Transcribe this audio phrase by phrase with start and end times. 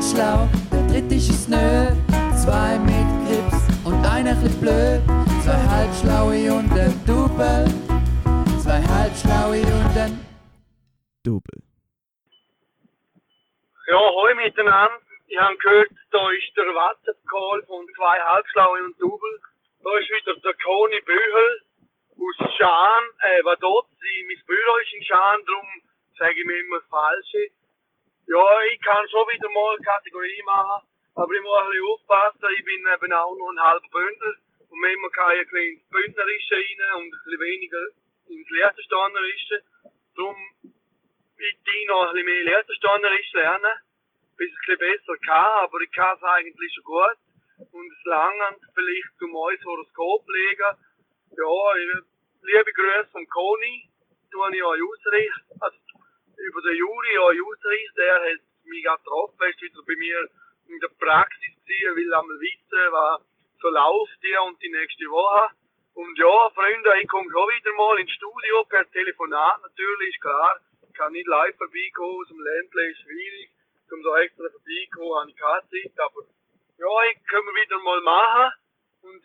[0.00, 1.90] sind schlau, der dritte ist es nö.
[2.36, 5.02] Zwei mit Grips und einer bisschen blöd.
[5.42, 7.66] Zwei halbschlaue und ein Double.
[8.62, 10.14] Zwei halbschlaue und ein
[11.24, 11.60] Double.
[13.88, 15.00] Ja, hoi miteinander.
[15.26, 19.40] Ich habe gehört, da ist der WhatsApp-Call von zwei Halbschlaue und Double.
[19.84, 21.62] Da ist wieder der Koni Bühel
[22.16, 25.68] aus Schaan, äh, was dort, sie, mein Büro ist in Schaan, darum
[26.18, 27.50] sage ich mir immer das Falsche.
[28.28, 32.64] Ja, ich kann schon wieder mal Kategorie machen, aber ich muss ein bisschen aufpassen, ich
[32.64, 34.34] bin eben auch noch ein halber Bündner
[34.68, 37.84] und manchmal kann ich ein bisschen ins Bündnerische rein und ein bisschen weniger
[38.28, 39.62] ins Lehrverstandnerische.
[40.14, 40.36] Darum
[41.40, 43.76] ich die noch ein bisschen mehr Lehrverstandnerisch lernen,
[44.36, 47.18] bis ich ein bisschen besser kann, aber ich kann es eigentlich schon gut
[47.72, 50.76] und es langt vielleicht zum neues Horoskop legen.
[51.32, 51.56] Ja,
[52.44, 53.88] liebe Grüße von Koni,
[54.30, 55.60] tue ich euch ausrichten.
[55.60, 55.78] Also,
[56.48, 60.28] über den Juri euch ausrichten, der hat mich getroffen, ist wieder bei mir
[60.68, 63.20] in der Praxis gewesen, will einmal wissen, was
[63.60, 65.52] so läuft die und die nächste Woche.
[65.94, 70.60] Und ja, Freunde, ich komme schon wieder mal ins Studio per Telefonat, natürlich, ist klar.
[70.88, 73.50] Ich kann nicht live vorbeikommen, aus dem Ländle ist schwierig.
[73.90, 76.22] Um so extra vorbeikommen, habe ich keine Zeit, aber
[76.78, 78.52] ja, ich wir wieder mal machen.
[79.02, 79.22] Und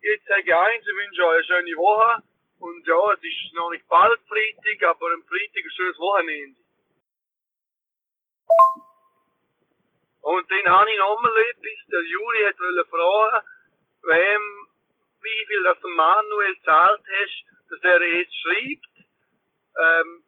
[0.00, 2.22] jetzt sage ich eins, ich wünsche euch eine schöne Woche.
[2.60, 6.63] Und ja, es ist noch nicht bald Freitag, aber am Freitag ein schönes Wochenende.
[10.20, 11.86] Und dann habe ich noch mal etwas.
[11.88, 13.46] Der Juri hat wollte fragen,
[14.02, 14.42] wem,
[15.22, 18.94] wie viel das Manuel zahlt hast, dass er jetzt schreibt.
[19.78, 20.24] Ähm,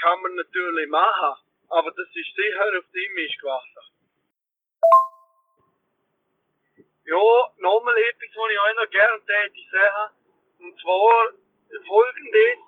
[0.00, 1.42] kann man natürlich machen.
[1.68, 3.90] Aber das ist sicher auf dem Misch gewachsen.
[7.04, 10.14] Ja, nochmal etwas, was ich euch noch gerne täte sagen.
[10.60, 11.32] Und zwar
[11.86, 12.58] folgendes.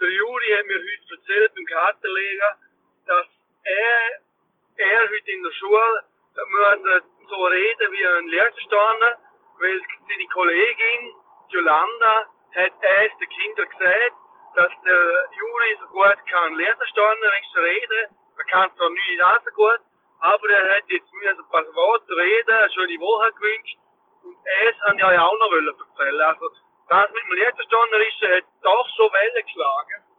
[0.00, 2.69] Der Juri hat mir heute erzählt beim Kartenleger, dass
[3.64, 4.20] er,
[4.76, 6.04] er heute in der Schule
[6.48, 9.18] muss so reden wie ein Lehrersteiner,
[9.58, 11.14] weil seine Kollegin
[11.48, 12.26] Jolanda
[12.56, 14.14] hat erst den Kindern gesagt,
[14.56, 18.16] dass der Juri so gut kann Lehrersteinerisch reden.
[18.38, 19.80] Er kann zwar nicht so gut,
[20.20, 23.78] aber er hat jetzt mir ein paar Worte reden, eine schöne Woche gewünscht.
[24.24, 26.20] Und es habe ich euch auch noch wollen erzählen.
[26.20, 26.50] Also,
[26.88, 30.09] das mit dem Lehrersteinerischen hat doch so Wellen geschlagen.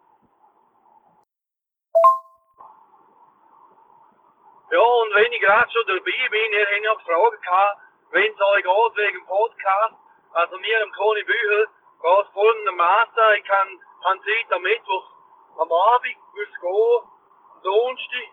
[4.72, 7.78] Ja, und wenn ich gerade schon dabei bin, ihr habt ja gefragt, gehabt,
[8.12, 9.96] wenn es euch geht wegen Podcast,
[10.32, 11.68] also mir am Koni Büchel,
[12.02, 13.68] geht es folgendermaßen, ich kann,
[14.02, 15.12] kann Zeit am Mittwoch
[15.58, 17.04] am Abend, muss gehen,
[17.52, 18.30] am Donnerstag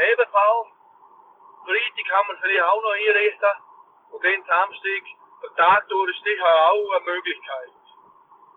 [0.00, 0.68] ebenfalls,
[1.66, 3.50] Freitag kann man vielleicht auch noch einrichten,
[4.12, 5.02] und dann Samstag,
[5.42, 7.70] der Tag durch ist sicher auch eine Möglichkeit.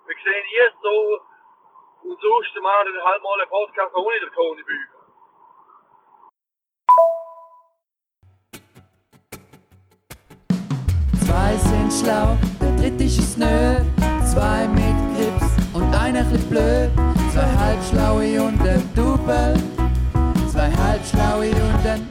[0.08, 1.20] Wir sehen jetzt so,
[2.04, 4.99] und sonst machen wir halt mal einen Podcast ohne den Koni Büchel.
[11.64, 13.76] Sind schlau, der dritte ist nö.
[14.26, 16.90] Zwei mit Grips und einer bisschen blöd.
[17.34, 19.54] Zwei halbschlaue und ein Double.
[20.52, 22.08] Zwei halbschlaue und ein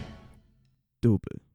[1.00, 1.47] Double.